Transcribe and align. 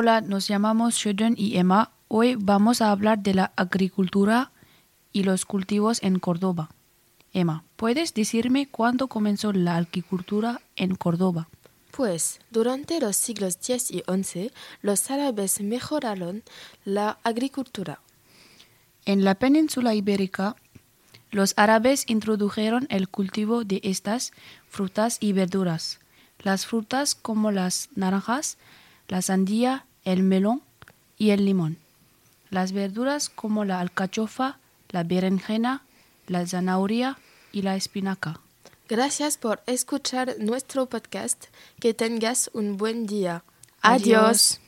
Hola, 0.00 0.20
nos 0.20 0.46
llamamos 0.46 0.94
Shudun 0.94 1.34
y 1.36 1.56
Emma. 1.56 1.90
Hoy 2.06 2.36
vamos 2.36 2.80
a 2.82 2.92
hablar 2.92 3.18
de 3.18 3.34
la 3.34 3.50
agricultura 3.56 4.52
y 5.12 5.24
los 5.24 5.44
cultivos 5.44 6.00
en 6.04 6.20
Córdoba. 6.20 6.70
Emma, 7.32 7.64
¿puedes 7.74 8.14
decirme 8.14 8.68
cuándo 8.68 9.08
comenzó 9.08 9.52
la 9.52 9.76
agricultura 9.76 10.60
en 10.76 10.94
Córdoba? 10.94 11.48
Pues 11.90 12.38
durante 12.52 13.00
los 13.00 13.16
siglos 13.16 13.56
X 13.56 13.90
y 13.90 14.04
XI 14.06 14.52
los 14.82 15.10
árabes 15.10 15.60
mejoraron 15.60 16.44
la 16.84 17.18
agricultura. 17.24 18.00
En 19.04 19.24
la 19.24 19.34
península 19.34 19.96
ibérica, 19.96 20.54
los 21.32 21.54
árabes 21.56 22.04
introdujeron 22.06 22.86
el 22.88 23.08
cultivo 23.08 23.64
de 23.64 23.80
estas 23.82 24.30
frutas 24.68 25.16
y 25.18 25.32
verduras. 25.32 25.98
Las 26.38 26.66
frutas 26.66 27.16
como 27.16 27.50
las 27.50 27.88
naranjas, 27.96 28.58
la 29.08 29.22
sandía, 29.22 29.86
el 30.08 30.22
melón 30.22 30.62
y 31.18 31.30
el 31.30 31.44
limón. 31.44 31.76
Las 32.48 32.72
verduras 32.72 33.28
como 33.28 33.66
la 33.66 33.78
alcachofa, 33.80 34.56
la 34.88 35.04
berenjena, 35.04 35.82
la 36.26 36.46
zanahoria 36.46 37.18
y 37.52 37.60
la 37.60 37.76
espinaca. 37.76 38.40
Gracias 38.88 39.36
por 39.36 39.60
escuchar 39.66 40.36
nuestro 40.38 40.86
podcast. 40.86 41.48
Que 41.78 41.92
tengas 41.92 42.50
un 42.54 42.78
buen 42.78 43.06
día. 43.06 43.44
Adiós. 43.82 44.60